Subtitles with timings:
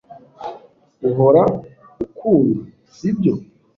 [1.09, 1.41] Uhora
[2.05, 2.61] ukunda,
[2.95, 3.33] sibyo?